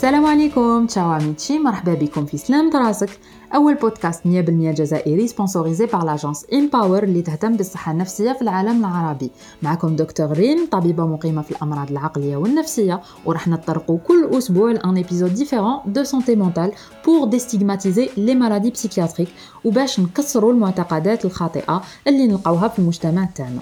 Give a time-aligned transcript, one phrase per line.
[0.00, 3.10] السلام عليكم تشاو عميتشي مرحبا بكم في سلام راسك
[3.54, 9.30] أول بودكاست 100% جزائري سبونسوريزي بار لاجونس امباور اللي تهتم بالصحة النفسية في العالم العربي.
[9.62, 15.34] معكم دكتور ريم طبيبة مقيمة في الأمراض العقلية والنفسية وراح نطرقوا كل أسبوع لأن ايبيزود
[15.34, 16.72] ديفيرون دو سونتي مونتال
[17.06, 19.28] بور ديستيغماتيزي لي مالادي بسيكياتريك
[19.64, 23.60] وباش نكسروا المعتقدات الخاطئة اللي نلقاوها في المجتمع تاعنا.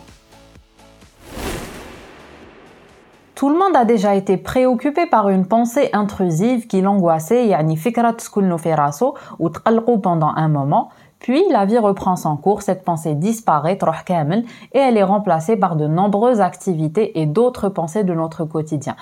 [3.38, 8.14] Tout le monde a déjà été préoccupé par une pensée intrusive qui l'angoissait, yani fikrat
[8.14, 9.48] tskunu fi raso, ou
[10.02, 10.88] pendant un moment,
[11.20, 15.86] puis la vie reprend son cours, cette pensée disparaît, et elle est remplacée par de
[15.86, 18.96] nombreuses activités et d'autres pensées de notre quotidien.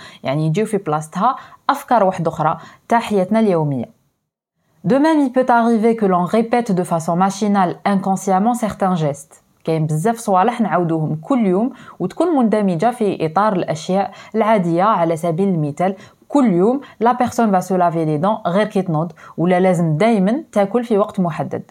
[4.85, 9.46] De même, il peut arriver que l'on répète de façon machinale, inconsciemment certains gestes.
[9.67, 15.95] كاين بزاف صوالح نعاودوهم كل يوم وتكون مندمجة في إطار الأشياء العادية على سبيل المثال
[16.29, 20.85] كل يوم لا بيرسون فا لافي لي دون غير كي تنوض ولا لازم دايما تاكل
[20.85, 21.63] في وقت محدد.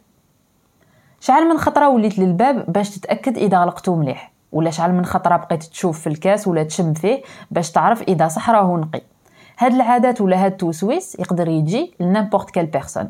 [1.19, 5.63] شحال من خطرة وليت للباب باش تتأكد إذا غلقتو مليح ولا شحال من خطرة بقيت
[5.63, 7.21] تشوف في الكاس ولا تشم فيه
[7.52, 9.02] باش تعرف إذا صح راهو نقي.
[9.57, 13.09] هاد العادات ولا هاد التوسويس يقدر يجي لنيمبورت كال بيرسون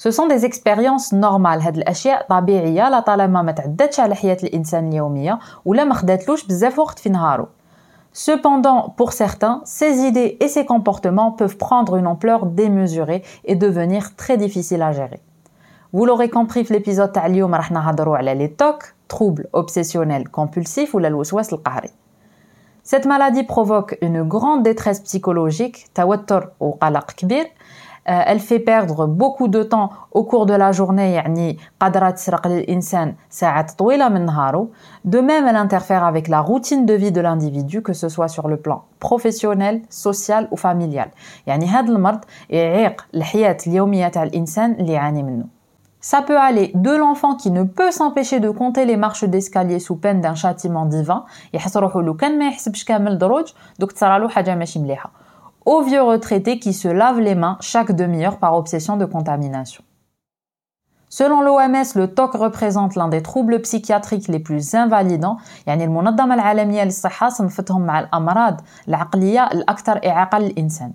[0.00, 4.88] Ce sont des expériences normales هاد الاشياء طبيعيه لا طالما ما تعدتش على حياه الانسان
[4.88, 7.46] اليوميه ولا ما خداتلوش بزاف وقت في نهارو
[8.16, 14.16] Cependant, pour certains, ces idées et ces comportements peuvent prendre une ampleur démesurée et devenir
[14.16, 15.20] très difficiles à gérer.
[15.92, 20.94] Vous l'aurez compris في l'épisode تاع اليوم راح نهضروا على les TOC, troubles obsessionnels compulsifs
[20.94, 21.90] ولا الوسواس القهري.
[22.82, 27.48] Cette maladie provoque une grande détresse psychologique, توتر وقلق كبير, euh,
[28.04, 33.14] elle fait perdre beaucoup de temps au cours de la journée يعني قادرة تسرق للإنسان
[33.30, 34.68] ساعات طويلة من نهاره
[35.04, 38.48] de même elle interfère avec la routine de vie de l'individu que ce soit sur
[38.48, 41.08] le plan professionnel social ou familial
[41.46, 42.20] يعني هذا المرض
[42.50, 45.56] يعيق الحياة اليومية تاع الإنسان اللي يعاني منه
[46.12, 49.96] Ça peut aller de l'enfant qui ne peut s'empêcher de compter les marches d'escalier sous
[49.96, 54.54] peine d'un châtiment divin يحس روحو لو كان ما يحسبش كامل دروج دوك تصرالو حاجة
[54.54, 55.19] ماشي مليحة
[55.64, 59.82] aux vieux retraités qui se lavent les mains chaque demi-heure par obsession de contamination.
[61.08, 66.84] Selon l'OMS, le TOC représente l'un des troubles psychiatriques les plus invalidants يعني المنظمة العالمية
[66.84, 70.92] للصحة صنفتهم مع الأمراض العقلية الأكثر إعاقة للإنسان.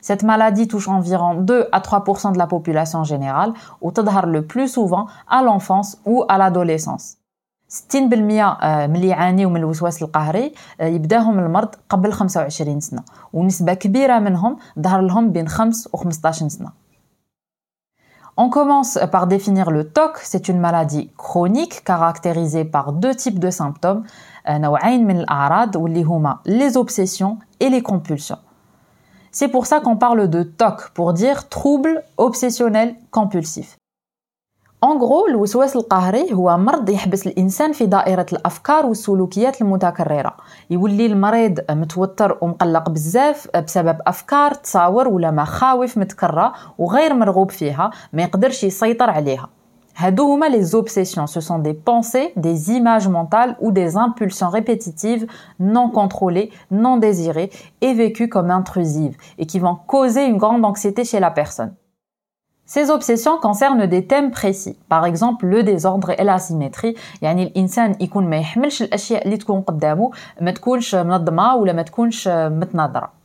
[0.00, 5.06] Cette maladie touche environ 2 à 3% de la population générale وتظهر le plus souvent
[5.28, 7.16] à l'enfance ou à l'adolescence.
[7.74, 7.96] 60%
[8.86, 13.02] ملي يعانيو من الوسواس القهري يبداهم المرض قبل 25 سنة
[13.32, 16.84] ونسبة كبيرة منهم ظهر لهم بين 5 و 15 سنة
[18.36, 23.50] On commence par définir le TOC, c'est une maladie chronique caractérisée par deux types de
[23.50, 24.02] symptômes,
[24.48, 28.38] نوعين من الأعراض واللي هما les obsessions et les compulsions.
[29.30, 33.76] C'est pour ça qu'on parle de TOC, pour dire trouble obsessionnel compulsif.
[34.99, 40.35] Gros الوسواس القهري هو مرض يحبس الانسان في دائره الافكار والسلوكيات المتكرره
[40.69, 48.21] يولي المريض متوتر ومقلق بزاف بسبب افكار تصاور ولا مخاوف متكرره وغير مرغوب فيها ما
[48.21, 49.49] يقدرش يسيطر عليها
[49.95, 55.27] هادو هما les obsessions ce sont des pensées des images mentales ou des impulsions répétitives
[55.59, 57.49] non contrôlées non désirées
[57.81, 61.73] et vécues comme intrusives et qui vont causer une grande anxiété chez la personne
[62.68, 68.30] ces obsessions concernent des thèmes précis par exemple le désordre et l'asymétrie يعني الانسان يكون
[68.30, 73.24] ما يحملش الاشياء اللي تكون قدامه ما تكونش منظمه ولا ما تكونش متناظره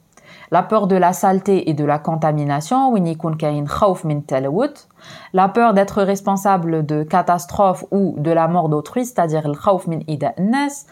[0.51, 4.85] la peur de la saleté et de la contamination وين يكون كاين خوف من التلوث
[5.33, 10.35] la peur d'être responsable de catastrophes ou de la mort d'autrui c'est-à-dire الخوف من إيذاء
[10.39, 10.85] الناس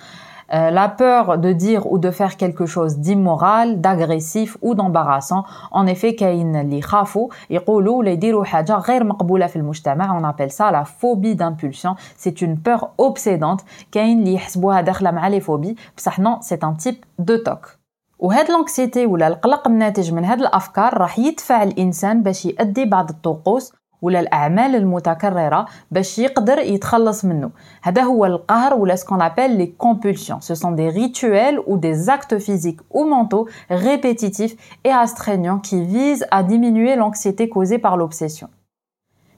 [0.54, 5.44] euh, la peur de dire ou de faire quelque chose d'immoral, d'agressif ou d'embarrassant.
[5.72, 10.20] En effet, كاين li يخافوا يقولوا ولا يديروا حاجة غير مقبولة في المجتمع.
[10.20, 11.96] On appelle ça la phobie d'impulsion.
[12.18, 13.64] C'est une peur obsédante.
[13.92, 15.76] كاين اللي يحسبوها داخلة مع les phobies.
[15.98, 17.78] بصح non, c'est un type de TOC.
[18.20, 23.74] وهاد لانكسيتي ولا القلق الناتج من هاد الافكار راح يدفع الانسان باش يؤدي بعض الطقوس
[24.02, 27.50] ولا الاعمال المتكرره باش يقدر يتخلص منه
[27.82, 32.10] هذا هو القهر ولا ce qu'on appelle les compulsions ce sont des rituels ou des
[32.10, 38.50] actes physiques ou mentaux répétitifs et astreignants qui visent à diminuer l'anxiété causée par l'obsession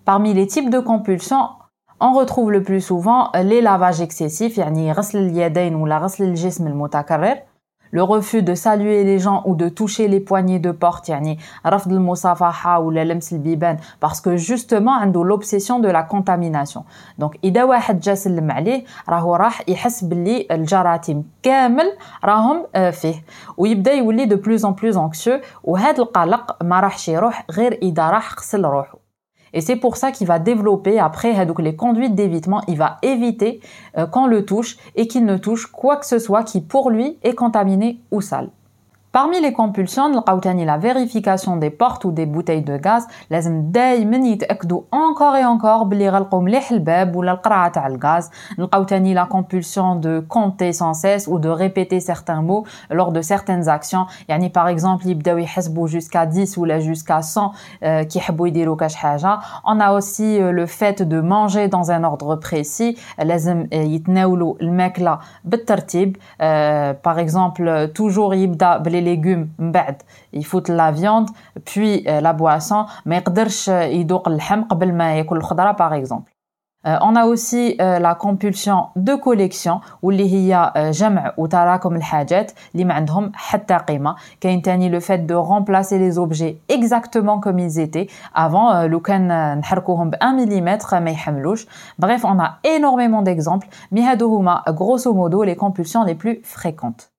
[0.06, 1.46] parmi les types de compulsions
[2.02, 7.38] on retrouve le plus souvent les lavages excessifs يعني غسل اليدين ولا غسل الجسم المتكرر
[7.94, 11.92] le refus de saluer les gens ou de toucher les poignées de porte يعني رفض
[11.92, 16.84] المصافحة ولا لمس البيبان parce que justement عنده l'obsession de la contamination
[17.22, 23.24] donc إذا واحد جا سلم عليه راهو راح يحس باللي الجراثيم كامل راهم فيه
[23.58, 28.34] ويبدا يولي de plus en plus anxieux وهذا القلق ما راحش يروح غير إذا راح
[28.34, 29.03] غسل روحه
[29.55, 33.61] et c'est pour ça qu'il va développer après donc les conduites d'évitement, il va éviter
[33.97, 37.17] euh, qu'on le touche et qu'il ne touche quoi que ce soit qui pour lui
[37.23, 38.51] est contaminé ou sale.
[39.14, 40.24] Parmi les compulsions,
[40.72, 45.84] la vérification des portes ou des bouteilles de gaz, لازم دائما يتاكدوا encore et encore
[45.84, 48.30] بلي غلقوا مليح الباب ولا القرعه تاع الغاز
[48.60, 53.22] نلقاو تاني la compulsion de compter sans cesse ou de répéter certains mots lors de
[53.22, 58.76] certaines actions يعني par exemple يبداو يحسبوا jusqu'à 10 ou jusqu'à 100 كي يحبوا يديروا
[58.76, 64.56] كاش حاجه on a aussi le fait de manger dans un ordre précis لازم يتناولوا
[64.62, 66.18] الماكله بالترتيب
[67.08, 70.02] par exemple toujours يبدا بلي légumes بعد
[70.34, 71.30] يفوت la viande
[71.66, 76.32] puis euh, la boisson ما يقدرش يذوق اللحم قبل ما ياكل الخضره par exemple
[76.88, 82.86] euh, on a aussi euh, la compulsion de collection واللي هي جمع وتراكم الحاجات اللي
[82.86, 87.80] ما عندهم حتى قيمه كاين تاني le fait de remplacer les objets exactement comme ils
[87.80, 91.68] étaient avant لو كان نحركوهم ب 1 mm ما يحملوش
[92.06, 97.13] bref on a énormément d'exemples mais هادو هما grosso modo les compulsions les plus fréquentes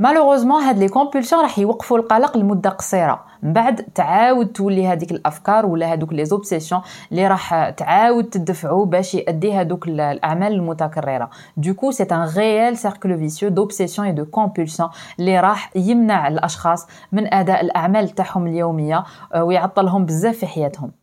[0.00, 3.24] مالوغوزمون هاد لي كومبولسيون راح يوقفوا القلق لمدة قصيرة.
[3.42, 6.80] من بعد تعاود تولي هذيك الأفكار ولا هذوك لي زوبسيسيون
[7.10, 11.30] اللي راح تعاود تدفعوا باش يؤدي هذوك الأعمال المتكررة.
[11.56, 14.88] دوكو سي ان ريال سيركل فيسيو دوبسيسيون اي دو كومبولسيون
[15.18, 19.04] اللي راح يمنع الأشخاص من أداء الأعمال تاعهم اليومية
[19.36, 20.99] ويعطلهم بزاف في حياتهم.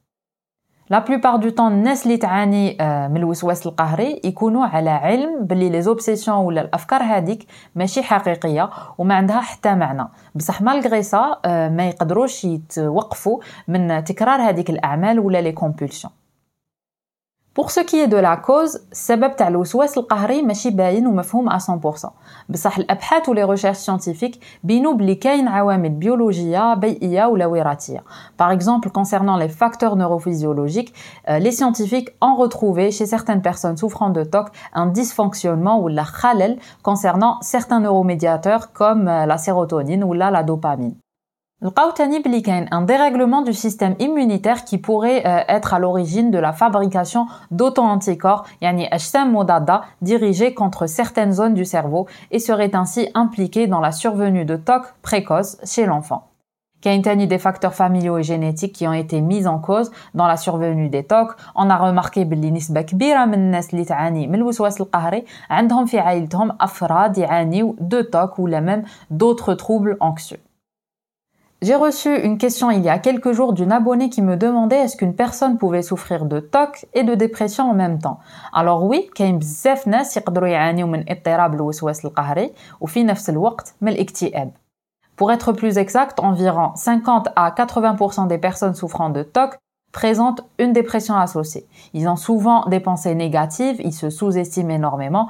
[0.90, 2.78] لا بلوبار دو طون الناس اللي تعاني
[3.10, 7.46] من الوسواس القهري يكونوا على علم باللي لي زوبسيسيون ولا الافكار هذيك
[7.76, 10.08] ماشي حقيقية وما عندها حتى معنى.
[10.36, 16.14] بصح مالغري سا ما يقدروش يتوقفوا من تكرار هذيك الأعمال ولا لي كومبولسيون
[17.57, 21.59] Pour ce qui est de la cause, السبب تاع الوسواس القهري ماشي باين ومفهوم à
[21.59, 22.11] 100%.
[22.49, 28.05] بصح الابحاث ولي ريشيرش سيانتيفيك بينوا بلي كاين عوامل بيولوجيه بيئيه ولا وراثيه.
[28.39, 30.95] Par exemple, concernant les facteurs neurophysiologiques,
[31.29, 36.07] euh, les scientifiques ont retrouvé chez certaines personnes souffrant de TOC un dysfonctionnement ou la
[36.21, 40.95] khalel concernant certains neuromédiateurs comme euh, la sérotonine ou la dopamine.
[41.63, 46.31] لقاو تاني بلي كاين ان dérèglement du système immunitaire qui pourrait euh, être à l'origine
[46.33, 52.75] de la fabrication d'auto-anticorps يعني أجسام مضادة dirigées contre certaines zones du cerveau et serait
[52.75, 56.23] ainsi impliquée dans la survenue de TOC précoce chez l'enfant.
[56.83, 60.37] كاين تاني des facteurs familiaux et génétiques qui ont été mis en cause dans la
[60.37, 61.29] survenue des TOC.
[61.55, 65.99] On a remarqué بلي نسبة كبيرة من الناس اللي تعاني من الوسواس القهري عندهم في
[65.99, 70.46] عائلتهم أفراد يعانيو de TOC ولا même d'autres troubles anxieux.
[71.63, 74.97] J'ai reçu une question il y a quelques jours d'une abonnée qui me demandait est-ce
[74.97, 78.19] qu'une personne pouvait souffrir de TOC et de dépression en même temps.
[78.53, 83.93] Alors oui, كاين بزاف ناس يقدروا يعانيوا من اضطراب الوسواس القهري وفي نفس الوقت من
[83.93, 84.51] الاكتئاب.
[85.17, 89.57] Pour être plus exact, environ 50 à 80% des personnes souffrant de TOC
[89.98, 91.66] présentent une dépression associée.
[91.96, 95.28] Ils ont souvent des pensées négatives, ils se sous-estiment énormément,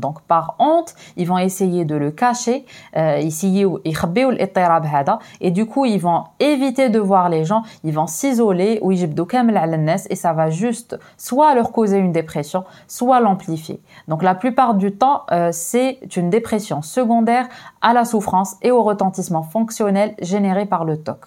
[0.00, 2.64] donc par honte, ils vont essayer de le cacher,
[2.96, 3.20] euh,
[5.40, 8.80] et du coup, ils vont éviter de voir les gens, ils vont s'isoler
[10.08, 13.82] et ça va juste soit leur causer une dépression, soit l'amplifier.
[14.08, 17.46] Donc la plupart du temps, euh, c'est une dépression secondaire
[17.82, 21.17] à la souffrance et au retentissement fonctionnel généré par le TOC.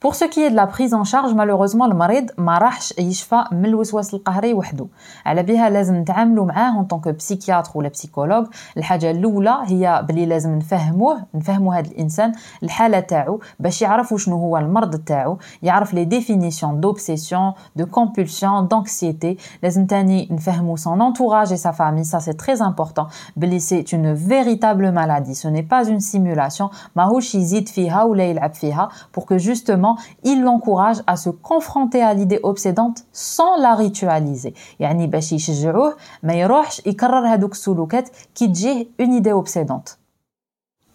[0.00, 3.66] Pour ce qui est de la prise en charge malheureusement المريض ما راحش يشفى من
[3.66, 4.86] الوسواس القهري وحده
[5.26, 10.54] على بها لازم نتعاملوا معاه ان طونك بسيكياتر ولا بسيكولوج الحاجه الاولى هي بلي لازم
[10.54, 16.80] نفهموه نفهموا هذا الانسان الحاله تاعو باش يعرف شنو هو المرض تاعو يعرف لي ديفينيسيون
[16.80, 22.54] دوبسيسيون دو كومبولسيون دانكسيتي لازم تاني نفهموا سون انتوراج اي سا فامي سا سي تري
[22.54, 28.24] امبورطون بلي سي اون فيريتابل مالادي سو ني با اون سيمولاسيون ماهوش يزيد فيها ولا
[28.24, 28.88] يلعب فيها
[29.18, 29.89] pour que justement
[30.23, 34.53] il l'encourage à se confronter à l'idée obsédante sans la ritualiser.
[34.79, 40.01] يعني باش يشجعوه ما يروحش يكرر هذوك السلوكات كي تجيه اون idée obsédante.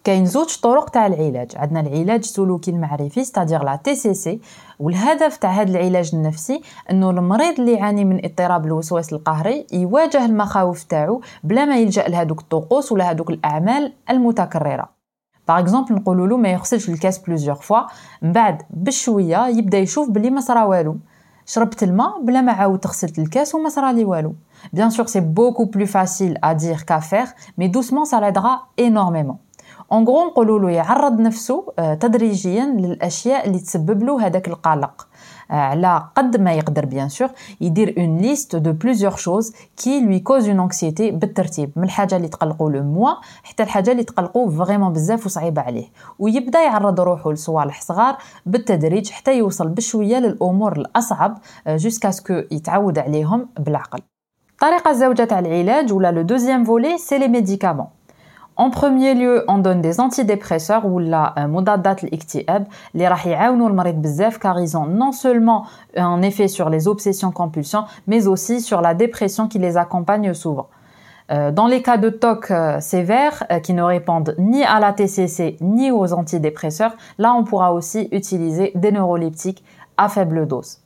[0.07, 4.39] كاين زوج طرق تاع العلاج عندنا العلاج السلوكي المعرفي ستادير لا تي سي سي
[4.79, 6.61] والهدف تاع هذا العلاج النفسي
[6.91, 12.41] انه المريض اللي يعاني من اضطراب الوسواس القهري يواجه المخاوف تاعو بلا ما يلجا لهذوك
[12.41, 14.96] الطقوس ولا هذوك الاعمال المتكرره
[15.48, 17.80] باغ اكزومبل نقولوا له ما يغسلش الكاس بلوزيور فوا
[18.22, 20.96] من بعد بشويه يبدا يشوف بلي ما صرا والو
[21.46, 24.34] شربت الماء بلا ما عاودت غسلت الكاس وما صرالي والو
[24.72, 29.40] Bien sûr, c'est beaucoup plus facile à dire qu'à faire, mais doucement, ça l'aidera énormément.
[29.89, 31.65] En gros, نقولوا له يعرض نفسه
[31.99, 35.07] تدريجيا للاشياء اللي تسبب له هذاك القلق
[35.49, 37.29] على قد ما يقدر bien sûr
[37.61, 42.27] يدير une liste de plusieurs choses qui lui causent une anxiété بالترتيب من الحاجة اللي
[42.27, 43.11] تقلقوا له موا
[43.43, 45.85] حتى الحاجة اللي تقلقوا فريمون بزاف وصعيبه عليه
[46.19, 51.37] ويبدا يعرض روحه لصوالح صغار بالتدريج حتى يوصل بشويه للامور الاصعب
[51.77, 53.99] ce que يتعود عليهم بالعقل
[54.53, 57.87] الطريقة الزوجه تاع العلاج ولا لو دوزيام فولي سي لي ميديكامون
[58.57, 63.91] En premier lieu, on donne des antidépresseurs ou la euh, modadat l'iktihab, les rahiaounou le
[63.91, 68.95] bzef car ils ont non seulement un effet sur les obsessions-compulsions, mais aussi sur la
[68.95, 70.69] dépression qui les accompagne souvent.
[71.29, 75.57] Euh, dans les cas de TOC euh, sévères qui ne répondent ni à la TCC
[75.61, 79.63] ni aux antidépresseurs, là on pourra aussi utiliser des neuroleptiques
[79.97, 80.79] à faible dose.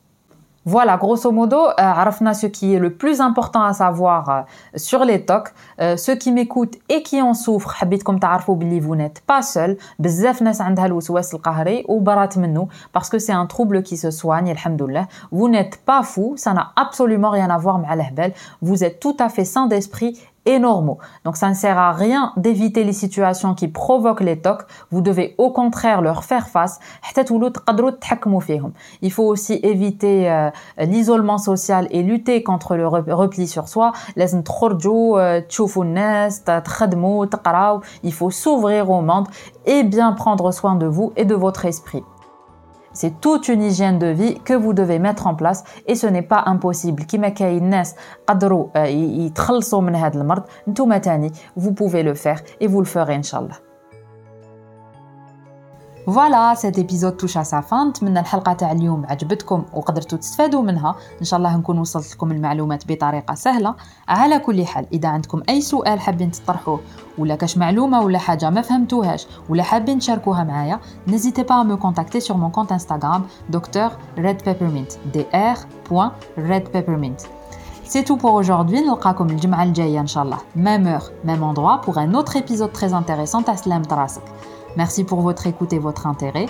[0.69, 4.43] Voilà, grosso modo, euh, ce qui est le plus important à savoir euh,
[4.75, 5.55] sur les TOC.
[5.81, 9.77] Euh, ceux qui m'écoutent et qui en souffrent, حبيتكم تعرفوا باللي vous n'êtes pas seul.
[9.99, 14.51] بزاف ناس عندها الوسواس القهري وبرات منه parce que c'est un trouble qui se soigne,
[14.51, 15.07] alhamdoulilah.
[15.31, 18.33] Vous n'êtes pas fou, ça n'a absolument rien à voir مع الهبل.
[18.61, 20.98] Vous êtes tout à fait sain d'esprit et normaux.
[21.24, 24.66] Donc ça ne sert à rien d'éviter les situations qui provoquent les tocs.
[24.90, 26.80] Vous devez au contraire leur faire face.
[29.02, 33.92] Il faut aussi éviter euh, l'isolement social et lutter contre le repli sur soi.
[34.18, 35.42] Euh,
[38.04, 39.28] Il faut s'ouvrir au monde
[39.66, 42.04] et bien prendre soin de vous et de votre esprit.
[42.94, 46.22] C'est toute une hygiène de vie que vous devez mettre en place et ce n'est
[46.22, 47.06] pas impossible.
[51.56, 53.71] vous pouvez le faire et vous le ferez inshallah.
[56.08, 57.74] فوالا سيت ايبيزود توش على fin.
[57.74, 62.92] نتمنى الحلقة تاع اليوم عجبتكم وقدرتوا تستفادوا منها ان شاء الله نكون وصلت لكم المعلومات
[62.92, 63.76] بطريقه سهله
[64.08, 66.80] على كل حال اذا عندكم اي سؤال حابين تطرحوه
[67.18, 71.76] ولا كاش معلومه ولا حاجة ما فهمتوهاش ولا حابين تشاركوها معايا n'hésitez pas à me
[71.76, 77.22] contacter sur mon compte Instagram docteur red peppermint dr.redpeppermint
[77.94, 78.82] C'est tout pour aujourd'hui.
[78.82, 80.38] نلقاكم الجمعة الجاية إن شاء الله.
[80.56, 83.84] Même heure, même endroit pour un autre épisode très intéressant à Slam
[84.78, 86.48] Merci pour votre écoute et votre intérêt.